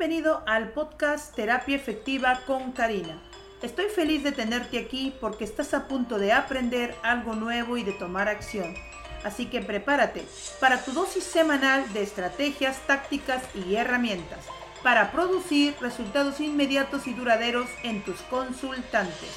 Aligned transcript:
Bienvenido 0.00 0.42
al 0.46 0.72
podcast 0.72 1.36
Terapia 1.36 1.76
Efectiva 1.76 2.40
con 2.46 2.72
Karina. 2.72 3.20
Estoy 3.60 3.84
feliz 3.94 4.24
de 4.24 4.32
tenerte 4.32 4.78
aquí 4.78 5.12
porque 5.20 5.44
estás 5.44 5.74
a 5.74 5.88
punto 5.88 6.18
de 6.18 6.32
aprender 6.32 6.94
algo 7.02 7.34
nuevo 7.34 7.76
y 7.76 7.84
de 7.84 7.92
tomar 7.92 8.26
acción. 8.26 8.74
Así 9.24 9.44
que 9.44 9.60
prepárate 9.60 10.24
para 10.58 10.82
tu 10.82 10.92
dosis 10.92 11.24
semanal 11.24 11.84
de 11.92 12.02
estrategias, 12.02 12.78
tácticas 12.86 13.42
y 13.54 13.74
herramientas 13.74 14.38
para 14.82 15.12
producir 15.12 15.74
resultados 15.82 16.40
inmediatos 16.40 17.06
y 17.06 17.12
duraderos 17.12 17.68
en 17.82 18.02
tus 18.02 18.22
consultantes. 18.22 19.28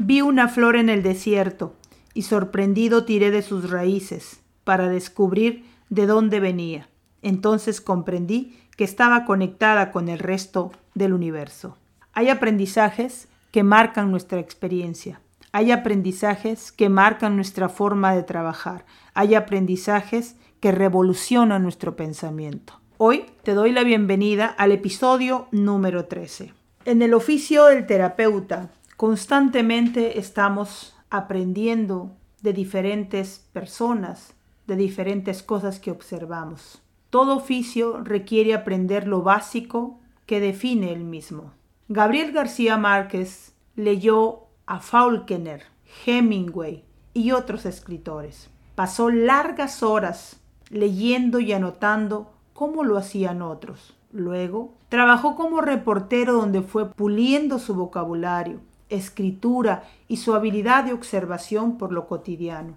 Vi 0.00 0.20
una 0.20 0.48
flor 0.48 0.74
en 0.74 0.88
el 0.88 1.04
desierto 1.04 1.76
y 2.12 2.22
sorprendido 2.22 3.04
tiré 3.04 3.30
de 3.30 3.42
sus 3.42 3.70
raíces 3.70 4.40
para 4.64 4.88
descubrir 4.88 5.64
de 5.90 6.06
dónde 6.06 6.40
venía. 6.40 6.88
Entonces 7.26 7.80
comprendí 7.80 8.56
que 8.76 8.84
estaba 8.84 9.24
conectada 9.24 9.90
con 9.90 10.08
el 10.08 10.20
resto 10.20 10.70
del 10.94 11.12
universo. 11.12 11.76
Hay 12.12 12.28
aprendizajes 12.28 13.26
que 13.50 13.64
marcan 13.64 14.12
nuestra 14.12 14.38
experiencia. 14.38 15.20
Hay 15.50 15.72
aprendizajes 15.72 16.70
que 16.70 16.88
marcan 16.88 17.34
nuestra 17.34 17.68
forma 17.68 18.14
de 18.14 18.22
trabajar. 18.22 18.86
Hay 19.12 19.34
aprendizajes 19.34 20.36
que 20.60 20.70
revolucionan 20.70 21.64
nuestro 21.64 21.96
pensamiento. 21.96 22.78
Hoy 22.96 23.24
te 23.42 23.54
doy 23.54 23.72
la 23.72 23.82
bienvenida 23.82 24.46
al 24.46 24.70
episodio 24.70 25.48
número 25.50 26.04
13. 26.04 26.54
En 26.84 27.02
el 27.02 27.12
oficio 27.12 27.64
del 27.64 27.88
terapeuta, 27.88 28.70
constantemente 28.96 30.20
estamos 30.20 30.94
aprendiendo 31.10 32.12
de 32.42 32.52
diferentes 32.52 33.44
personas, 33.52 34.34
de 34.68 34.76
diferentes 34.76 35.42
cosas 35.42 35.80
que 35.80 35.90
observamos. 35.90 36.85
Todo 37.10 37.36
oficio 37.36 38.00
requiere 38.02 38.54
aprender 38.54 39.06
lo 39.06 39.22
básico 39.22 40.00
que 40.26 40.40
define 40.40 40.92
el 40.92 41.04
mismo. 41.04 41.52
Gabriel 41.88 42.32
García 42.32 42.76
Márquez 42.76 43.54
leyó 43.76 44.46
a 44.66 44.80
Faulkner, 44.80 45.62
Hemingway 46.04 46.84
y 47.14 47.30
otros 47.30 47.64
escritores. 47.64 48.50
Pasó 48.74 49.10
largas 49.10 49.82
horas 49.82 50.40
leyendo 50.68 51.38
y 51.40 51.52
anotando 51.52 52.32
cómo 52.52 52.84
lo 52.84 52.96
hacían 52.96 53.40
otros. 53.40 53.96
Luego, 54.10 54.74
trabajó 54.88 55.36
como 55.36 55.60
reportero 55.60 56.32
donde 56.32 56.62
fue 56.62 56.90
puliendo 56.90 57.58
su 57.58 57.74
vocabulario, 57.74 58.60
escritura 58.88 59.84
y 60.08 60.18
su 60.18 60.34
habilidad 60.34 60.84
de 60.84 60.92
observación 60.92 61.78
por 61.78 61.92
lo 61.92 62.06
cotidiano. 62.06 62.76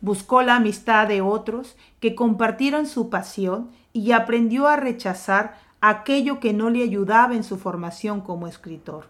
Buscó 0.00 0.42
la 0.42 0.56
amistad 0.56 1.08
de 1.08 1.20
otros 1.20 1.76
que 2.00 2.14
compartieran 2.14 2.86
su 2.86 3.10
pasión 3.10 3.70
y 3.92 4.12
aprendió 4.12 4.66
a 4.66 4.76
rechazar 4.76 5.58
aquello 5.80 6.40
que 6.40 6.52
no 6.52 6.70
le 6.70 6.82
ayudaba 6.82 7.34
en 7.34 7.44
su 7.44 7.58
formación 7.58 8.20
como 8.20 8.46
escritor. 8.46 9.06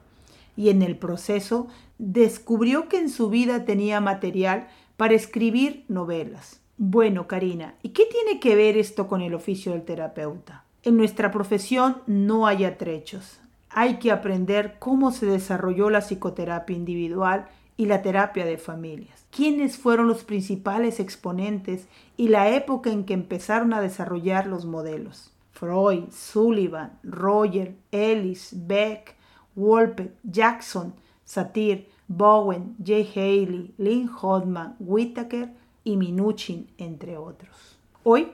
Y 0.56 0.70
en 0.70 0.82
el 0.82 0.96
proceso 0.96 1.68
descubrió 1.98 2.88
que 2.88 2.98
en 2.98 3.08
su 3.08 3.30
vida 3.30 3.64
tenía 3.64 4.00
material 4.00 4.68
para 4.96 5.14
escribir 5.14 5.84
novelas. 5.88 6.60
Bueno, 6.76 7.26
Karina, 7.26 7.74
¿y 7.82 7.90
qué 7.90 8.04
tiene 8.06 8.40
que 8.40 8.56
ver 8.56 8.76
esto 8.76 9.06
con 9.06 9.20
el 9.20 9.34
oficio 9.34 9.72
del 9.72 9.84
terapeuta? 9.84 10.64
En 10.82 10.96
nuestra 10.96 11.30
profesión 11.30 11.98
no 12.06 12.46
hay 12.46 12.64
atrechos. 12.64 13.38
Hay 13.68 13.98
que 13.98 14.10
aprender 14.10 14.76
cómo 14.78 15.12
se 15.12 15.26
desarrolló 15.26 15.90
la 15.90 16.00
psicoterapia 16.00 16.74
individual 16.74 17.48
y 17.80 17.86
la 17.86 18.02
terapia 18.02 18.44
de 18.44 18.58
familias. 18.58 19.24
¿Quiénes 19.30 19.78
fueron 19.78 20.06
los 20.06 20.22
principales 20.22 21.00
exponentes 21.00 21.88
y 22.18 22.28
la 22.28 22.50
época 22.50 22.90
en 22.90 23.04
que 23.04 23.14
empezaron 23.14 23.72
a 23.72 23.80
desarrollar 23.80 24.46
los 24.46 24.66
modelos? 24.66 25.32
Freud, 25.52 26.10
Sullivan, 26.10 26.98
Roger, 27.02 27.74
Ellis, 27.90 28.50
Beck, 28.52 29.16
Wolpe, 29.54 30.12
Jackson, 30.24 30.92
Satir, 31.24 31.88
Bowen, 32.06 32.76
J. 32.80 32.96
Haley, 33.14 33.72
Lynn 33.78 34.10
Hodman, 34.10 34.76
Whittaker 34.78 35.50
y 35.82 35.96
Minuchin, 35.96 36.68
entre 36.76 37.16
otros. 37.16 37.78
Hoy 38.02 38.30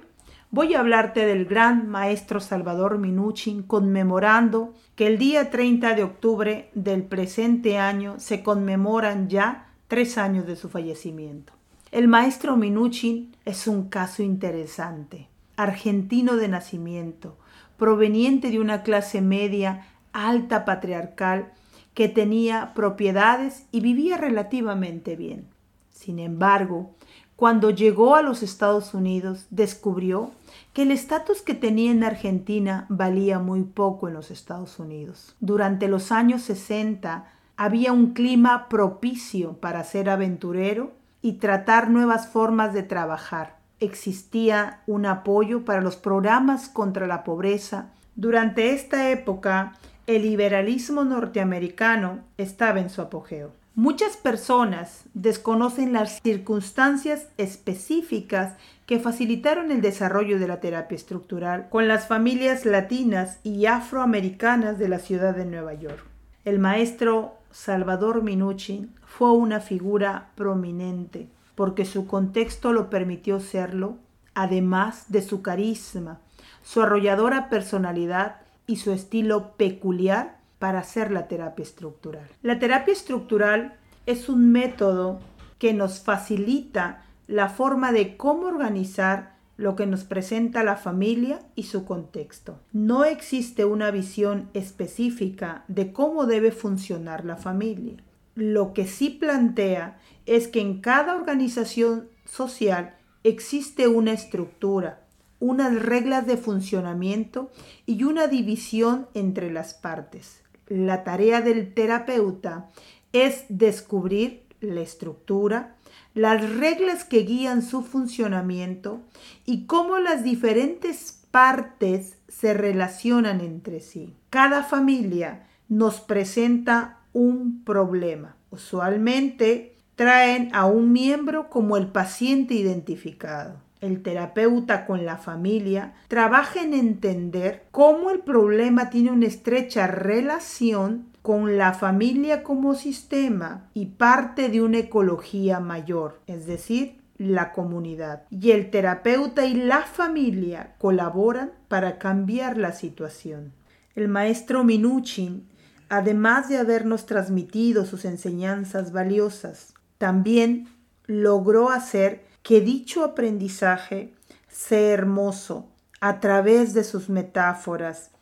voy 0.51 0.75
a 0.75 0.81
hablarte 0.81 1.27
del 1.27 1.45
gran 1.45 1.89
maestro 1.89 2.41
Salvador 2.41 2.99
Minuchin 2.99 3.63
conmemorando 3.63 4.75
que 4.95 5.07
el 5.07 5.19
día 5.19 5.51
30 5.51 5.95
de 5.95 6.03
octubre 6.03 6.71
del 6.75 7.03
presente 7.03 7.79
año 7.79 8.19
se 8.19 8.43
conmemoran 8.43 9.29
ya 9.29 9.69
tres 9.89 10.19
años 10.19 10.47
de 10.47 10.57
su 10.57 10.69
fallecimiento. 10.69 11.53
El 11.93 12.09
maestro 12.09 12.57
Minuchin 12.57 13.35
es 13.45 13.67
un 13.67 13.89
caso 13.89 14.23
interesante, 14.23 15.29
argentino 15.57 16.37
de 16.37 16.49
nacimiento, 16.49 17.39
proveniente 17.77 18.51
de 18.51 18.61
una 18.61 18.83
clase 18.83 19.21
media 19.21 19.87
alta 20.13 20.65
patriarcal 20.65 21.53
que 21.95 22.09
tenía 22.09 22.73
propiedades 22.75 23.67
y 23.73 23.81
vivía 23.81 24.17
relativamente 24.17 25.17
bien. 25.17 25.47
Sin 25.91 26.19
embargo, 26.19 26.95
cuando 27.37 27.69
llegó 27.69 28.17
a 28.17 28.23
los 28.23 28.43
Estados 28.43 28.95
Unidos, 28.95 29.47
descubrió 29.51 30.31
que 30.73 30.83
el 30.83 30.91
estatus 30.91 31.43
que 31.43 31.55
tenía 31.55 31.91
en 31.91 32.03
Argentina 32.03 32.87
valía 32.89 33.39
muy 33.39 33.63
poco 33.63 34.09
en 34.09 34.15
los 34.15 34.31
Estados 34.31 34.79
Unidos. 34.79 35.37
Durante 35.41 35.87
los 35.87 36.13
años 36.13 36.43
60 36.43 37.27
había 37.59 37.93
un 37.93 38.15
clima 38.15 38.69
propicio 38.71 39.55
para 39.55 39.85
ser 39.85 40.09
aventurero 40.09 40.93
y 41.21 41.35
tratar 41.35 41.91
nuevas 41.91 42.29
formas 42.29 42.73
de 42.73 42.83
trabajar. 42.83 43.59
Existía 43.81 44.81
un 44.87 45.05
apoyo 45.05 45.67
para 45.67 45.83
los 45.83 45.97
programas 45.97 46.71
contra 46.71 47.07
la 47.07 47.23
pobreza. 47.23 47.91
Durante 48.15 48.71
esta 48.71 49.11
época, 49.11 49.75
el 50.07 50.23
liberalismo 50.23 51.05
norteamericano 51.05 52.21
estaba 52.39 52.81
en 52.81 52.89
su 52.89 53.03
apogeo. 53.03 53.53
Muchas 53.79 54.17
personas 54.17 55.03
desconocen 55.13 55.93
las 55.93 56.23
circunstancias 56.23 57.29
específicas 57.37 58.55
que 58.87 58.99
facilitaron 58.99 59.71
el 59.71 59.83
desarrollo 59.83 60.39
de 60.39 60.49
la 60.49 60.61
terapia 60.61 60.97
estructural 60.97 61.69
con 61.69 61.87
las 61.87 62.09
familias 62.09 62.65
latinas 62.65 63.39
y 63.43 63.67
afroamericanas 63.67 64.79
de 64.79 64.89
la 64.89 64.99
ciudad 64.99 65.37
de 65.37 65.45
Nueva 65.45 65.75
York. 65.75 66.03
El 66.47 66.59
maestro 66.59 67.35
Salvador 67.51 68.23
Minuchin 68.23 68.95
fue 69.05 69.33
una 69.33 69.61
figura 69.61 70.31
prominente 70.37 71.29
porque 71.55 71.85
su 71.85 72.07
contexto 72.07 72.73
lo 72.73 72.89
permitió 72.89 73.41
serlo, 73.41 73.99
además 74.33 75.05
de 75.09 75.21
su 75.21 75.43
carisma, 75.43 76.21
su 76.63 76.81
arrolladora 76.81 77.51
personalidad 77.51 78.37
y 78.67 78.77
su 78.77 78.93
estilo 78.93 79.53
peculiar 79.59 80.36
para 80.59 80.81
hacer 80.81 81.11
la 81.11 81.29
terapia 81.29 81.63
estructural. 81.63 82.29
La 82.43 82.59
terapia 82.59 82.93
estructural 82.93 83.77
es 84.07 84.29
un 84.29 84.53
método 84.53 85.21
que 85.59 85.75
nos 85.75 86.01
facilita 86.01 87.05
la 87.27 87.49
forma 87.49 87.93
de 87.93 88.17
cómo 88.17 88.47
organizar 88.47 89.37
lo 89.57 89.75
que 89.75 89.87
nos 89.87 90.05
presenta 90.05 90.65
la 90.65 90.77
familia 90.77 91.41
y 91.55 91.65
su 91.65 91.85
contexto. 91.85 92.61
No 92.73 93.05
existe 93.05 93.65
una 93.65 93.91
visión 93.91 94.51
específica 94.53 95.65
de 95.69 95.93
cómo 95.93 96.27
debe 96.27 96.53
funcionar 96.53 97.25
la 97.25 97.37
familia. 97.37 97.97
Lo 98.35 98.75
que 98.75 98.87
sí 98.87 99.11
plantea 99.11 99.99
es 100.27 100.47
que 100.47 100.61
en 100.61 100.81
cada 100.81 101.17
organización 101.17 102.09
social 102.27 102.97
existe 103.25 103.89
una 103.89 104.13
estructura, 104.13 105.07
unas 105.41 105.75
reglas 105.83 106.27
de 106.27 106.37
funcionamiento 106.37 107.51
y 107.87 108.05
una 108.05 108.27
división 108.27 109.09
entre 109.15 109.51
las 109.51 109.75
partes 109.75 110.43
la 110.69 111.05
tarea 111.05 111.41
del 111.41 111.73
terapeuta 111.75 112.69
es 113.13 113.45
descubrir 113.49 114.43
la 114.61 114.81
estructura, 114.81 115.77
las 116.15 116.49
reglas 116.57 117.05
que 117.05 117.21
guían 117.21 117.63
su 117.63 117.83
funcionamiento 117.83 119.01
y 119.45 119.67
cómo 119.67 119.99
las 119.99 120.25
diferentes 120.25 121.23
partes 121.31 122.17
se 122.29 122.55
relacionan 122.55 123.41
entre 123.41 123.81
sí. 123.81 124.15
Cada 124.31 124.63
familia 124.63 125.47
nos 125.69 126.01
presenta 126.01 127.01
un 127.13 127.65
problema. 127.65 128.37
Usualmente 128.51 129.77
traen 129.95 130.55
a 130.55 130.67
un 130.67 130.93
miembro 130.93 131.49
como 131.51 131.77
el 131.77 131.89
paciente 131.89 132.55
identificado 132.55 133.66
el 133.81 134.03
terapeuta 134.03 134.87
con 134.87 135.05
la 135.05 135.17
familia, 135.17 135.95
trabaja 136.09 136.63
en 136.63 136.75
entender 136.75 137.65
cómo 137.71 138.11
el 138.11 138.21
problema 138.21 138.91
tiene 138.91 139.11
una 139.11 139.27
estrecha 139.27 139.87
relación 139.87 141.07
con 141.23 141.59
la 141.59 141.75
familia 141.75 142.43
como 142.43 142.75
sistema 142.75 143.69
y 143.75 143.87
parte 143.87 144.49
de 144.49 144.63
una 144.63 144.79
ecología 144.79 145.61
mayor, 145.61 146.21
es 146.27 146.47
decir, 146.47 147.01
la 147.19 147.53
comunidad. 147.53 148.25
Y 148.31 148.53
el 148.53 148.71
terapeuta 148.71 149.45
y 149.45 149.55
la 149.55 149.83
familia 149.83 150.75
colaboran 150.79 151.53
para 151.69 151.99
cambiar 151.99 152.57
la 152.59 152.73
situación. 152.73 153.53
El 153.95 154.09
maestro 154.09 154.63
Minuchin, 154.63 155.49
además 155.89 156.49
de 156.49 156.59
habernos 156.59 157.07
transmitido 157.07 157.87
sus 157.87 158.05
enseñanzas 158.05 158.93
valiosas, 158.93 159.75
también 159.99 160.69
logró 161.07 161.71
hacer 161.71 162.25
que 162.47 162.61
dicho 162.61 163.03
aprendizaje 163.03 164.15
sea 164.49 164.93
hermoso, 164.93 165.67
a 166.01 166.21
través 166.21 166.75
de 166.75 166.85
sus 166.85 167.09
metáforas, 167.09 168.13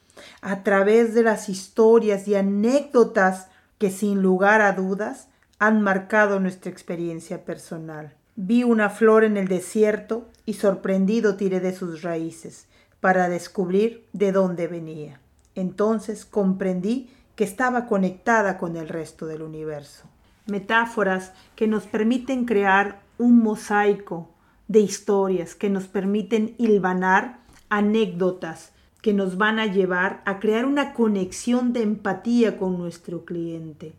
a 0.40 0.62
través 0.62 1.12
de 1.12 1.22
las 1.22 1.50
historias 1.50 2.26
y 2.26 2.34
anécdotas 2.34 3.48
que 3.76 3.90
sin 3.90 4.22
lugar 4.22 4.62
a 4.62 4.72
dudas 4.72 5.28
han 5.58 5.82
marcado 5.82 6.40
nuestra 6.40 6.70
experiencia 6.70 7.44
personal. 7.44 8.14
Vi 8.34 8.64
una 8.64 8.88
flor 8.88 9.24
en 9.24 9.36
el 9.36 9.46
desierto 9.46 10.26
y 10.46 10.54
sorprendido 10.54 11.36
tiré 11.36 11.60
de 11.60 11.74
sus 11.74 12.00
raíces 12.00 12.66
para 13.00 13.28
descubrir 13.28 14.06
de 14.14 14.32
dónde 14.32 14.68
venía. 14.68 15.20
Entonces 15.54 16.24
comprendí 16.24 17.10
que 17.36 17.44
estaba 17.44 17.84
conectada 17.84 18.56
con 18.56 18.76
el 18.76 18.88
resto 18.88 19.26
del 19.26 19.42
universo. 19.42 20.04
Metáforas 20.46 21.34
que 21.56 21.66
nos 21.66 21.84
permiten 21.84 22.46
crear 22.46 23.03
un 23.18 23.42
mosaico 23.42 24.30
de 24.68 24.80
historias, 24.80 25.54
que 25.54 25.70
nos 25.70 25.86
permiten 25.86 26.54
hilvanar 26.58 27.38
anécdotas 27.68 28.72
que 29.04 29.12
nos 29.12 29.36
van 29.36 29.58
a 29.58 29.66
llevar 29.66 30.22
a 30.24 30.40
crear 30.40 30.64
una 30.64 30.94
conexión 30.94 31.74
de 31.74 31.82
empatía 31.82 32.56
con 32.56 32.78
nuestro 32.78 33.26
cliente, 33.26 33.92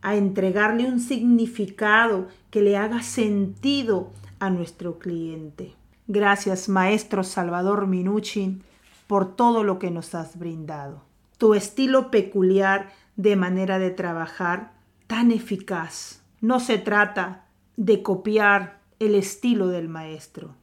a 0.00 0.14
entregarle 0.14 0.86
un 0.86 1.00
significado 1.00 2.28
que 2.52 2.62
le 2.62 2.76
haga 2.76 3.02
sentido 3.02 4.12
a 4.38 4.50
nuestro 4.50 5.00
cliente. 5.00 5.74
Gracias, 6.06 6.68
maestro 6.68 7.24
Salvador 7.24 7.88
Minuchin, 7.88 8.62
por 9.08 9.34
todo 9.34 9.64
lo 9.64 9.80
que 9.80 9.90
nos 9.90 10.14
has 10.14 10.38
brindado. 10.38 11.02
Tu 11.36 11.54
estilo 11.54 12.12
peculiar 12.12 12.92
de 13.16 13.34
manera 13.34 13.80
de 13.80 13.90
trabajar 13.90 14.70
tan 15.08 15.32
eficaz. 15.32 16.22
No 16.40 16.60
se 16.60 16.78
trata 16.78 17.43
de 17.76 18.02
copiar 18.02 18.80
el 18.98 19.14
estilo 19.14 19.68
del 19.68 19.88
maestro. 19.88 20.54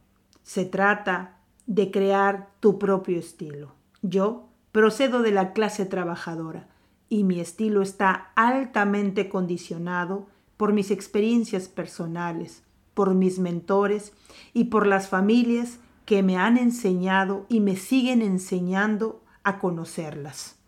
Se 0.42 0.64
trata 0.64 1.38
de 1.66 1.90
crear 1.90 2.50
tu 2.60 2.78
propio 2.78 3.18
estilo. 3.18 3.74
Yo 4.02 4.48
procedo 4.72 5.22
de 5.22 5.30
la 5.30 5.52
clase 5.52 5.86
trabajadora 5.86 6.68
y 7.08 7.24
mi 7.24 7.40
estilo 7.40 7.82
está 7.82 8.32
altamente 8.34 9.28
condicionado 9.28 10.26
por 10.56 10.72
mis 10.72 10.90
experiencias 10.90 11.68
personales, 11.68 12.62
por 12.94 13.14
mis 13.14 13.38
mentores 13.38 14.12
y 14.54 14.64
por 14.64 14.86
las 14.86 15.08
familias 15.08 15.78
que 16.04 16.22
me 16.22 16.36
han 16.36 16.56
enseñado 16.56 17.46
y 17.48 17.60
me 17.60 17.76
siguen 17.76 18.22
enseñando 18.22 19.22
a 19.44 19.58
conocerlas. 19.58 20.58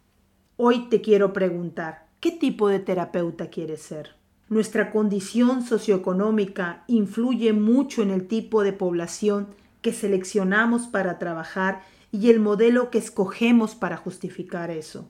Hoy 0.56 0.88
te 0.88 1.00
quiero 1.00 1.32
preguntar, 1.32 2.06
¿qué 2.20 2.31
tipo 2.31 2.69
de 2.69 2.79
terapeuta 2.79 3.49
quieres 3.49 3.82
ser? 3.82 4.14
Nuestra 4.49 4.91
condición 4.91 5.62
socioeconómica 5.62 6.85
influye 6.87 7.52
mucho 7.52 8.02
en 8.02 8.11
el 8.11 8.26
tipo 8.26 8.62
de 8.62 8.73
población 8.73 9.49
que 9.81 9.93
seleccionamos 9.93 10.87
para 10.87 11.19
trabajar 11.19 11.82
y 12.12 12.31
el 12.31 12.41
modelo 12.41 12.91
que 12.91 12.99
escogemos 12.99 13.75
para 13.75 13.96
justificar 13.96 14.70
eso. 14.70 15.08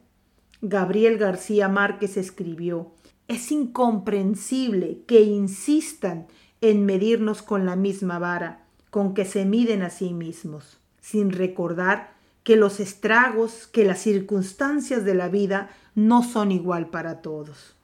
Gabriel 0.63 1.19
García 1.19 1.69
Márquez 1.69 2.17
escribió, 2.17 2.93
es 3.29 3.51
incomprensible 3.53 5.03
que 5.07 5.23
insistan 5.23 6.27
en 6.61 6.87
medirnos 6.87 7.43
con 7.43 7.67
la 7.67 7.77
misma 7.77 8.19
vara 8.19 8.65
con 8.95 9.13
que 9.13 9.25
se 9.25 9.45
miden 9.45 9.83
a 9.83 9.91
sí 9.91 10.15
mismos, 10.15 10.79
sin 11.01 11.33
recordar 11.33 12.15
que 12.45 12.55
los 12.55 12.79
estragos, 12.79 13.67
que 13.67 13.85
las 13.85 13.99
circunstancias 13.99 15.05
de 15.05 15.15
la 15.15 15.29
vida 15.29 15.71
no 15.97 16.23
son 16.23 16.53
igual 16.53 16.91
para 16.91 17.21
todos. 17.21 17.75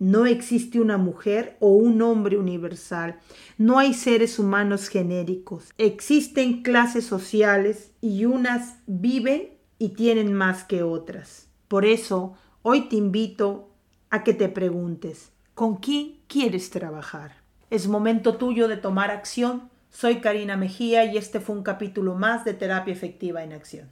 No 0.00 0.24
existe 0.24 0.80
una 0.80 0.96
mujer 0.96 1.58
o 1.60 1.74
un 1.74 2.00
hombre 2.00 2.38
universal. 2.38 3.18
No 3.58 3.78
hay 3.78 3.92
seres 3.92 4.38
humanos 4.38 4.88
genéricos. 4.88 5.74
Existen 5.76 6.62
clases 6.62 7.04
sociales 7.04 7.92
y 8.00 8.24
unas 8.24 8.78
viven 8.86 9.50
y 9.78 9.90
tienen 9.90 10.32
más 10.32 10.64
que 10.64 10.82
otras. 10.82 11.48
Por 11.68 11.84
eso, 11.84 12.32
hoy 12.62 12.88
te 12.88 12.96
invito 12.96 13.68
a 14.08 14.24
que 14.24 14.32
te 14.32 14.48
preguntes, 14.48 15.32
¿con 15.52 15.76
quién 15.76 16.20
quieres 16.28 16.70
trabajar? 16.70 17.36
Es 17.68 17.86
momento 17.86 18.36
tuyo 18.36 18.68
de 18.68 18.78
tomar 18.78 19.10
acción. 19.10 19.68
Soy 19.90 20.22
Karina 20.22 20.56
Mejía 20.56 21.04
y 21.04 21.18
este 21.18 21.40
fue 21.40 21.56
un 21.56 21.62
capítulo 21.62 22.14
más 22.14 22.46
de 22.46 22.54
Terapia 22.54 22.94
Efectiva 22.94 23.44
en 23.44 23.52
Acción. 23.52 23.90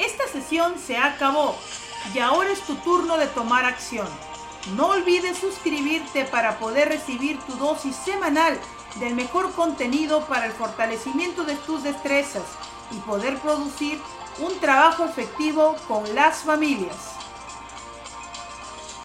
Esta 0.00 0.26
sesión 0.32 0.78
se 0.78 0.96
acabó 0.96 1.54
y 2.14 2.18
ahora 2.18 2.50
es 2.50 2.60
tu 2.62 2.74
turno 2.76 3.16
de 3.16 3.26
tomar 3.26 3.64
acción. 3.64 4.08
No 4.76 4.88
olvides 4.88 5.38
suscribirte 5.38 6.24
para 6.24 6.58
poder 6.58 6.88
recibir 6.88 7.38
tu 7.40 7.56
dosis 7.56 7.96
semanal 7.96 8.58
del 8.96 9.14
mejor 9.14 9.52
contenido 9.52 10.26
para 10.26 10.46
el 10.46 10.52
fortalecimiento 10.52 11.44
de 11.44 11.56
tus 11.56 11.82
destrezas 11.82 12.44
y 12.90 12.96
poder 13.00 13.38
producir 13.38 14.00
un 14.38 14.58
trabajo 14.60 15.04
efectivo 15.04 15.76
con 15.88 16.14
las 16.14 16.38
familias. 16.38 17.11